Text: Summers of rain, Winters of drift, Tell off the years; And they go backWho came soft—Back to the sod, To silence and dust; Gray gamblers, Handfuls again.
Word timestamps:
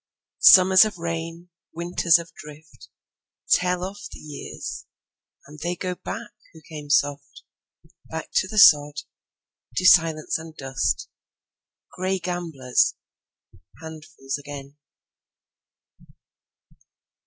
Summers 0.39 0.83
of 0.83 0.97
rain, 0.97 1.49
Winters 1.75 2.17
of 2.17 2.33
drift, 2.33 2.87
Tell 3.51 3.83
off 3.83 4.07
the 4.11 4.17
years; 4.19 4.87
And 5.45 5.59
they 5.59 5.75
go 5.75 5.93
backWho 5.93 6.63
came 6.67 6.89
soft—Back 6.89 8.31
to 8.33 8.47
the 8.47 8.57
sod, 8.57 9.01
To 9.75 9.85
silence 9.85 10.39
and 10.39 10.57
dust; 10.57 11.07
Gray 11.91 12.17
gamblers, 12.17 12.95
Handfuls 13.79 14.39
again. 14.39 14.77